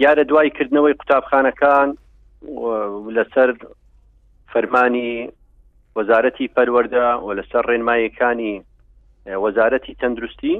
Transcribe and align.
یارە 0.00 0.24
دوای 0.28 0.50
کردنەوەی 0.50 0.96
قوتابخانەکان 0.98 1.88
لەسەر 3.16 3.48
فەرمانی 4.52 5.10
وەزارەتی 5.98 6.50
پەروەەردە 6.56 7.04
و 7.26 7.28
لەسەر 7.38 7.64
ڕێنمایەکانی 7.70 8.54
وەزارەتی 9.44 9.98
تەندروستی 10.00 10.54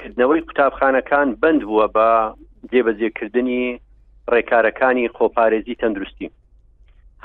کردنەوەی 0.00 0.40
قوتابخانەکان 0.46 1.28
بند 1.42 1.62
بووە 1.68 1.86
بە 1.96 2.10
جێبەجێکردنی 2.72 3.64
ڕێکارەکانی 4.32 5.10
خۆپارێزی 5.16 5.78
تەندروستی 5.82 6.26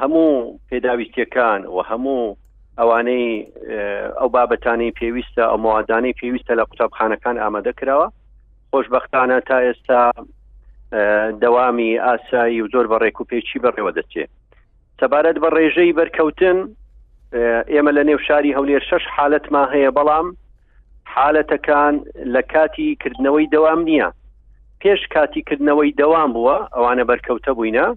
هەموو 0.02 0.28
پێداویستیەکان 0.70 1.62
و 1.76 1.78
هەموو 1.90 2.36
ئەوانەی 2.80 3.28
ئەو 4.20 4.30
بابەتانەی 4.36 4.96
پێویستە 5.00 5.44
ئەو 5.50 5.58
موادانەی 5.68 6.18
پێویستە 6.22 6.54
لە 6.60 6.64
قوتابخانەکان 6.70 7.36
ئامادە 7.44 7.74
کراوە 7.80 8.08
خۆشببختانە 8.72 9.38
تا 9.48 9.58
ئێستا 9.68 10.02
دەوامی 11.42 12.00
ئاسایی 12.00 12.62
و 12.62 12.68
زۆر 12.74 12.86
بە 12.92 12.98
ڕێک 13.04 13.18
و 13.22 13.26
پێچی 13.30 13.60
بەڕێوە 13.64 13.92
دەچێت 13.98 14.30
سەبارەت 15.02 15.38
بە 15.44 15.50
ڕێژەی 15.58 15.96
بەرکەوتن 16.00 16.60
ئێمە 17.74 17.92
لە 17.98 18.04
نێو 18.10 18.20
شاری 18.28 18.54
هەولێر 18.58 18.84
شش 18.90 19.04
حالەتمان 19.16 19.68
هەیە 19.74 19.92
بەڵام 19.98 20.28
حالەتەکان 21.16 21.94
لە 22.34 22.42
کاتی 22.54 22.88
کردنەوەی 23.02 23.48
دەوام 23.54 23.80
نییە 23.90 24.10
پێش 24.82 25.02
کاتیکردنەوەی 25.14 25.96
دەوام 26.02 26.30
بووە 26.36 26.58
ئەوانە 26.76 27.04
بەرکەوتە 27.10 27.52
بووینە 27.58 27.88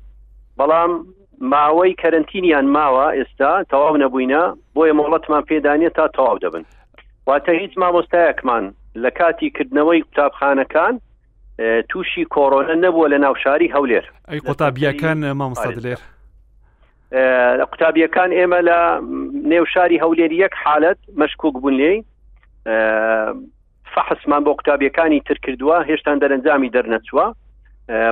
بەڵام 0.58 0.90
ماوەی 1.52 1.94
کەرنتینیان 2.02 2.66
ماوە 2.76 3.06
ئێستا 3.16 3.52
تەواو 3.70 4.00
نەبووینە 4.02 4.42
بۆیە 4.74 4.94
مۆڵەتمان 4.98 5.42
پێدانێت 5.50 5.92
تا 5.98 6.06
تەواو 6.16 6.42
دەبن 6.44 6.64
واتە 7.28 7.52
هیچ 7.62 7.72
مامۆستایەکمان 7.80 8.64
لە 9.02 9.10
کاتی 9.18 9.48
کردنەوەی 9.56 10.00
قوتابخانەکان 10.06 10.94
تووشی 11.88 12.26
کۆڕۆنە 12.36 12.74
نەبووە 12.84 13.06
لە 13.12 13.18
ناوشاری 13.22 13.68
هەولێر 13.72 14.04
ئەی 14.30 14.40
قوتابیەکان 14.48 15.18
مامۆستا 15.38 15.70
لێر 15.84 16.00
قوتابیەکان 17.72 18.30
ئێمە 18.38 18.60
لە 18.68 18.78
نێوشاری 19.52 19.98
هەولێر 20.02 20.32
یەک 20.42 20.54
حالت 20.62 20.98
مەشکوک 21.16 21.54
بوون 21.62 21.74
لێی 21.80 21.98
فحسمان 23.94 24.42
بۆ 24.44 24.50
قوتابیەکانی 24.58 25.20
تر 25.26 25.38
کردووە 25.46 25.78
هێشتان 25.88 26.16
دەرەنجامی 26.22 26.70
دەرنەچووە 26.74 27.26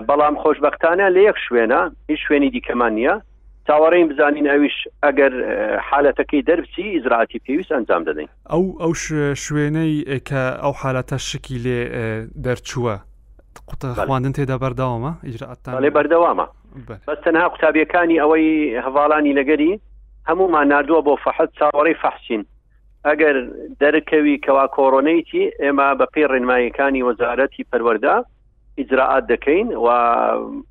بەڵام 0.08 0.34
خۆشببختانە 0.42 1.06
لە 1.14 1.20
یەک 1.28 1.36
شوێنە 1.46 1.80
هیچ 2.10 2.18
شوێنی 2.28 2.50
دیکەمان 2.56 2.92
نیە 2.98 3.14
چاوەڕێین 3.68 4.08
بزانین 4.12 4.46
ئەویش 4.52 4.76
ئەگەر 5.04 5.32
حالەتەکەی 5.88 6.42
دەربچی 6.48 6.96
ئزراعاتی 6.98 7.38
پێویست 7.46 7.70
ئەنجام 7.76 8.02
دەدەین 8.08 8.30
ئەو 8.52 8.62
ئەو 8.82 8.92
شوێنەی 9.44 9.94
کە 10.28 10.42
ئەو 10.62 10.72
حالەتە 10.82 11.16
شکی 11.28 11.58
لێ 11.64 11.80
دەرچووە 12.46 12.96
قوت 13.66 13.86
خواندن 13.94 14.32
تێدا 14.32 14.56
بەرداوامە 14.62 15.12
ئیجراتان 15.26 15.74
بەڵێ 15.76 15.90
بەردەوامە 15.96 16.46
بەس 17.06 17.18
تەنها 17.26 17.46
قوتابیەکانی 17.52 18.20
ئەوەی 18.22 18.46
هەواڵانی 18.86 19.36
لەگەری 19.38 19.72
هەمومان 20.28 20.66
نردووە 20.72 21.00
بۆ 21.06 21.14
فەحت 21.24 21.50
چاوەڕی 21.58 21.96
فەحسین 22.02 22.42
ئەگەر 23.08 23.36
دەرکەوی 23.82 24.36
کەوا 24.44 24.66
کۆڕۆنەیتی 24.76 25.44
ئێمە 25.62 25.88
بە 25.98 26.06
پێی 26.14 26.26
ڕێنمایەکانی 26.32 27.02
وەزارەتی 27.08 27.66
پەروەەردا 27.70 28.16
ئیجرراعات 28.78 29.24
دەکەین 29.32 29.68
و 29.84 29.86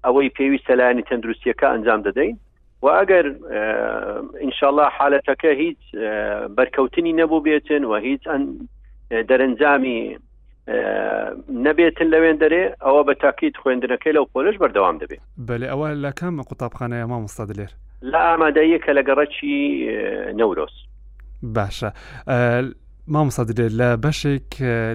ئەوەی 0.06 0.30
پێویستە 0.38 0.72
لایانی 0.80 1.08
تەندروستیەکە 1.10 1.68
ئەنجام 1.74 2.02
دەدەین 2.08 2.36
و 2.84 2.88
ئەگەر 3.00 3.26
ئینشاءله 4.44 4.84
اه، 4.84 4.92
حالەتەکە 4.98 5.52
هیچ 5.62 5.82
اه، 5.94 6.48
بەرکەوتنی 6.58 7.14
نەبوو 7.20 7.44
بێتن 7.48 7.84
و 7.90 7.96
هیچ 7.96 8.24
ئەن 8.32 8.44
اه، 9.12 9.24
دەرەنجامی 9.30 10.00
نەبێتن 11.68 12.08
لەوێن 12.14 12.38
دەرێ 12.44 12.64
ئەوە 12.86 13.02
بە 13.08 13.14
تاکیت 13.24 13.56
خوێندنەکەی 13.62 14.14
لەو 14.18 14.26
پۆلش 14.34 14.56
بەردەوام 14.62 14.96
دەبێت 15.04 15.22
بەێ 15.48 15.66
ئەوە 15.72 15.88
لە 16.06 16.12
کام 16.20 16.36
قوتابخانەیە 16.50 17.06
ما 17.12 17.18
مستا 17.26 17.44
دلێر 17.50 17.72
لە 18.12 18.20
ئامادەیە 18.28 18.80
کە 18.84 18.92
لەگەڕەکی 19.00 19.56
نەورۆس 20.40 20.76
باشە 21.56 21.90
مامسە 23.14 23.44
دێت 23.48 23.60
لە 23.80 23.90
بەشێک 24.06 24.50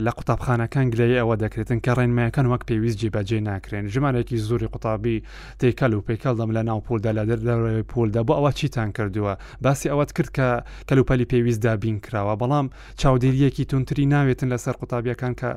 لە 0.05 0.11
قوتابخانەکان 0.19 0.87
گلەیە 0.93 1.19
ئەوە 1.23 1.37
دەکرێتن 1.45 1.79
کە 1.85 1.93
ڕێنمایەکان 1.99 2.47
وەک 2.53 2.63
پێویست 2.69 2.99
جیبەجێ 3.03 3.39
ناکرێن 3.49 3.85
ژمارێکی 3.95 4.37
زۆری 4.49 4.69
قوتابی 4.75 5.17
تێکەل 5.61 5.93
و 5.95 6.05
پێکەڵ 6.07 6.35
دەم 6.41 6.51
لە 6.57 6.63
ناو 6.69 6.81
پۆلدا 6.87 7.11
لە 7.19 7.23
دەر 7.31 7.41
لەڕێ 7.49 7.83
پۆلدا 7.93 8.23
بۆ 8.27 8.33
ئەوە 8.39 8.53
چیتان 8.61 8.91
کردووە 8.97 9.35
باسی 9.65 9.91
ئەوەت 9.93 10.11
کرد 10.17 10.31
کە 10.39 10.49
کەلوپەلی 10.89 11.27
پێویست 11.33 11.61
دابین 11.67 11.97
کراوە 12.05 12.35
بەڵام 12.41 12.67
چاودێریەکی 13.01 13.65
تونتری 13.71 14.07
ناوێتن 14.15 14.49
لەسەر 14.55 14.75
قوتابیەکان 14.81 15.35
کە 15.41 15.51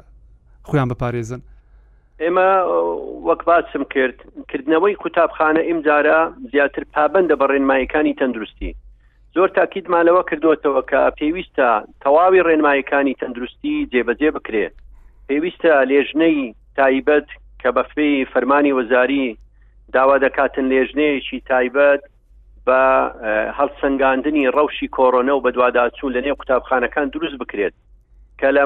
خۆیان 0.70 0.90
بپارێزن 0.92 1.42
ئێمە 2.22 2.50
وەک 3.28 3.42
باسم 3.50 3.82
کرد 3.94 4.18
کردنەوەی 4.50 4.96
قوتابخانە 5.02 5.62
ئیمجارە 5.70 6.20
زیاتر 6.54 6.84
پابندە 6.94 7.36
بە 7.40 7.46
ڕێنمایەکانی 7.52 8.18
تەندروستی 8.22 8.72
زۆر 9.36 9.50
تاکیید 9.58 9.88
مالەوە 9.94 10.24
کردوتەوە 10.30 10.82
کە 10.92 11.02
پێویستە 11.20 11.70
تەواوی 12.04 12.46
ڕێنمایەکانی 12.48 13.16
تەندروستی 13.22 13.88
جێبەجێ 13.92 14.30
بکرێت 14.38 14.76
پێویستە 15.28 15.72
لێژنەی 15.92 16.38
تایبەت 16.78 17.28
کە 17.62 17.70
بەفری 17.78 18.28
فەرمانی 18.34 18.76
وەزاری 18.80 19.26
داوا 19.96 20.16
دەکاتن 20.26 20.66
لێژنەیەکی 20.74 21.40
تایبەت 21.50 22.02
بە 22.68 22.82
هەڵسەنگاندنی 23.60 24.52
ڕەوشی 24.56 24.88
کۆرۆنە 24.98 25.34
و 25.36 25.44
بەدواداچوون 25.46 26.14
لە 26.16 26.22
نێو 26.26 26.36
قوتابخانەکان 26.40 27.08
دروست 27.14 27.38
بکرێت 27.42 27.74
کە 28.44 28.50
لە 28.58 28.64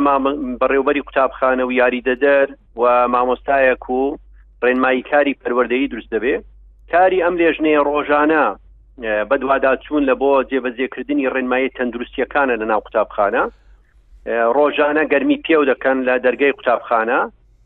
بەڕێوبەری 0.62 1.06
قوتابخانە 1.08 1.62
و 1.68 1.72
یاری 1.82 2.04
دەدەر 2.10 2.48
و 2.82 2.84
مامۆستایەک 3.14 3.84
و 3.90 4.00
ڕێنمایی 4.66 5.08
کاری 5.12 5.38
پەروەردەی 5.42 5.90
دروست 5.92 6.10
دەبێ 6.16 6.36
کاری 6.92 7.24
ئەم 7.26 7.36
لێژنەیە 7.42 7.82
ڕۆژانە 7.90 8.44
بەدوادا 9.30 9.72
چوون 9.84 10.04
لە 10.10 10.16
بۆ 10.22 10.32
جێبەجێکردنی 10.50 11.30
ڕێنمایی 11.34 11.74
تەندروستیەکانە 11.78 12.54
لە 12.62 12.66
ناو 12.72 12.80
قوتابخانە 12.86 13.44
ڕۆژانە 14.58 15.04
گەرمی 15.12 15.42
پێو 15.46 15.64
دەکەن 15.72 15.98
لە 16.08 16.14
دەرگای 16.26 16.56
قوتابخانە 16.58 17.20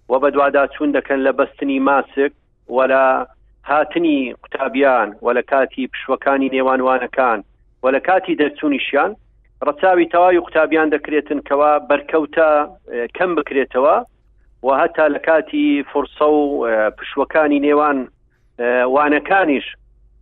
و 0.09 0.13
بەدوادا 0.23 0.63
چوون 0.73 0.89
دەکەن 0.97 1.19
لە 1.27 1.31
بەستنی 1.39 1.79
ماسک 1.87 2.31
وەلا 2.77 3.05
هاتنی 3.69 4.17
قوتابیان 4.41 5.09
وە 5.25 5.31
لە 5.37 5.43
کاتی 5.51 5.83
پشوەکانی 5.91 6.51
نێوانوانەکان 6.55 7.39
وە 7.83 7.89
لە 7.95 7.99
کاتی 8.07 8.37
دەرچوونیشیان 8.41 9.11
ڕەچاوی 9.67 10.05
تەواوی 10.13 10.37
و 10.37 10.43
قوتابیان 10.47 10.89
دەکرێتن 10.95 11.39
کەوا 11.47 11.71
بەرکەوتە 11.89 12.49
کەم 13.17 13.31
بکرێتەوە 13.37 13.97
و 14.65 14.69
هەتا 14.81 15.05
لە 15.15 15.19
کاتی 15.27 15.67
فرسە 15.91 16.27
و 16.31 16.51
پشوەکانی 16.97 17.63
نێوان 17.65 17.99
وانەکانیش 18.93 19.67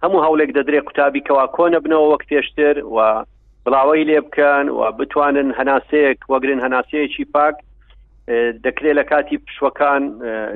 هەموو 0.04 0.24
هەولێک 0.26 0.50
دەدرێت 0.58 0.86
قوتابی 0.88 1.26
کەوا 1.28 1.46
کۆنە 1.58 1.80
بنەوە 1.84 2.06
وەک 2.12 2.24
پێشتر 2.30 2.76
و 2.96 2.98
بڵاوی 3.64 4.08
لێ 4.10 4.20
بکەن 4.28 4.66
و 4.78 4.82
بتوانن 5.00 5.50
هەناسەیەک 5.60 6.20
وەگرن 6.32 6.60
هەناسەیەکی 6.66 7.26
پاک 7.36 7.56
دەکرێت 8.66 8.96
لە 9.00 9.04
کاتی 9.12 9.38
پشوەکان 9.46 10.02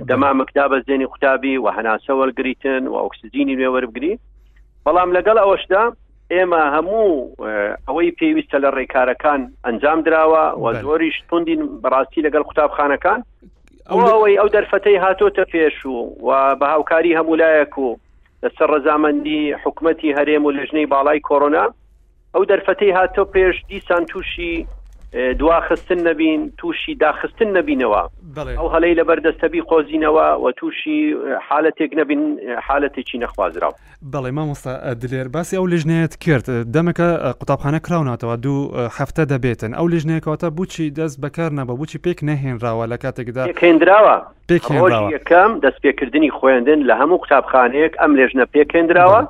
دەمامەکدا 0.10 0.66
بە 0.72 0.78
زێنی 0.88 1.08
قوتابی 1.12 1.56
و 1.64 1.68
هەناسە 1.78 2.12
وەرگریتن 2.20 2.84
و 2.92 2.96
ئۆکسسیجینی 3.04 3.56
نوێوەربگری 3.60 4.14
بەڵام 4.86 5.10
لەگەڵ 5.18 5.38
ئەوەشدا 5.44 5.84
ئێمە 6.36 6.64
هەموو 6.76 7.12
ئەوەی 7.88 8.16
پێویستە 8.20 8.58
لە 8.64 8.70
ڕێکارەکان 8.78 9.42
ئەنجام 9.66 10.00
دراوە 10.06 10.46
و 10.62 10.64
زۆریش 10.84 11.16
توندین 11.30 11.62
بەڕاستی 11.84 12.26
لەگەڵ 12.26 12.44
قوتابخانەکان 12.48 13.20
ئەوەی 14.14 14.40
ئەو 14.40 14.50
دەرفەتەی 14.56 15.02
هاتۆتە 15.04 15.44
پێش 15.54 15.76
و 15.86 15.96
و 16.26 16.30
بە 16.60 16.66
هاوکاری 16.74 17.18
هەمولایەک 17.20 17.72
و 17.84 17.88
لەسەر 18.44 18.68
ڕزامەندی 18.76 19.40
حکومەتی 19.64 20.16
هەرێم 20.18 20.44
و 20.46 20.54
لەژنەی 20.58 20.90
باڵای 20.94 21.26
کۆرۆنا 21.30 21.66
ئەو 22.34 22.44
دەرفەتەی 22.52 22.96
هاتۆ 22.98 23.22
پێش 23.36 23.56
دیسان 23.70 24.04
تووشی 24.12 24.56
دواخستن 25.40 26.08
نبین 26.08 26.52
تووشی 26.58 26.96
داخستن 26.96 27.62
نبینەوە 27.62 28.02
ئەو 28.58 28.70
هەلەی 28.76 28.94
لە 29.00 29.04
بەردەستەبی 29.10 29.62
خۆزینەوە 29.70 30.26
و 30.44 30.52
تووشی 30.58 31.14
حالەتێک 31.50 31.92
نبین 31.98 32.40
حالەتێکی 32.68 33.18
نەخوازرا 33.24 33.70
بەڵێ 34.14 34.32
مامۆستا 34.32 34.94
دلێر 34.94 35.28
باسی 35.28 35.56
ئەو 35.58 35.66
لژنێت 35.70 36.18
کرد 36.18 36.64
دەمەکە 36.74 37.34
قوتابخانە 37.40 37.80
کراوناتەوە 37.86 38.38
دوو 38.42 38.88
هەفتە 38.90 39.26
دەبێتن 39.26 39.74
ئەو 39.78 39.88
لژنێکەوەتە 39.90 40.46
بچی 40.58 40.90
دەست 40.92 41.22
بەکار 41.22 41.52
نەبە 41.52 41.82
بچی 41.82 41.98
پێک 42.06 42.20
نەهێنراوە 42.24 42.86
لە 42.92 42.98
کاتێکدا 42.98 43.46
هێنراوە 43.62 44.18
یەکەم 45.16 45.52
دەست 45.64 45.78
پێکردنی 45.84 46.30
خوێندن 46.38 46.80
لە 46.90 46.94
هەموو 47.02 47.18
قوتابخانەیەک 47.24 47.94
ئەم 48.02 48.12
لێژنە 48.20 48.46
پێکێنراوە 48.54 49.22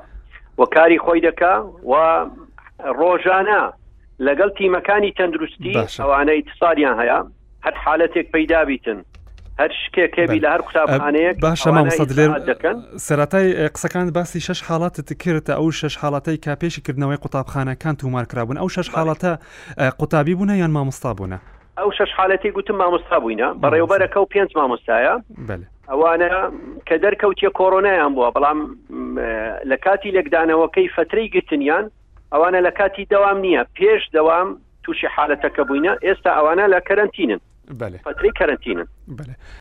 وە 0.59 0.65
کاری 0.75 0.97
خۆی 0.99 1.21
دەکا 1.27 1.55
و 1.91 1.95
ڕۆژانە 2.99 3.63
لەگەڵ 4.25 4.49
تیمەکانی 4.57 5.13
تەندروستی 5.17 5.73
ئەوانە 5.99 6.29
ئیتصادیان 6.37 6.99
هەیە 6.99 7.19
هەر 7.65 7.73
حالەتێک 7.85 8.27
پەیدابیتن 8.33 8.99
هەر 9.59 9.71
شکێکێبی 9.85 10.39
لە 10.43 10.49
هەر 10.53 10.61
قوتابخانەیە 10.61 11.31
باشە 11.43 11.67
مامەسەد 11.77 12.11
لێر 12.17 12.31
دەکەن 12.51 12.75
سەتای 13.05 13.47
قسەکان 13.75 14.07
باسی 14.17 14.39
شش 14.39 14.61
حالاتت 14.61 15.09
کردە 15.23 15.53
ئەو 15.59 15.71
شش 15.71 15.95
حالڵەتی 16.01 16.37
کاپێشیکردنەوەی 16.45 17.17
قوتابخانەکان 17.23 17.95
تومارکرابوون 18.01 18.57
ئەو 18.57 18.69
شش 18.75 18.87
حالڵەتە 18.95 19.31
قوتابی 19.99 20.35
بوونە 20.35 20.51
یان 20.61 20.71
مامۆستا 20.77 21.11
بوونە 21.17 21.37
ئەو 21.77 21.91
شش 21.97 22.11
حالەتی 22.17 22.49
گوتم 22.51 22.75
مامۆستا 22.81 23.17
بووینە 23.23 23.47
بەڕێوبەرەکە 23.63 24.17
و 24.17 24.27
پێنج 24.33 24.49
مامۆستایە 24.59 25.13
ئەوانە 25.91 26.31
کە 26.87 26.95
دەرکەوتیە 27.03 27.49
کۆرۆنایان 27.59 28.11
بووە 28.15 28.29
بەڵام 28.35 28.59
لە 29.71 29.77
کاتی 29.85 30.11
لەکدانەوەکەی 30.17 30.89
فترەی 30.95 31.29
گرتنیان 31.35 31.85
ئەوانە 32.33 32.59
لە 32.67 32.71
کاتی 32.79 33.05
دەوام 33.13 33.37
نییە 33.45 33.61
پێش 33.77 34.01
دەوام 34.15 34.47
تووشی 34.83 35.09
حالەتەکە 35.15 35.61
بووینە 35.67 35.93
ئێستا 36.05 36.31
ئەوانە 36.37 36.65
لە 36.73 36.79
کەرنتینن 36.87 37.41
فتری 38.05 38.31
کەرنتینن 38.39 38.87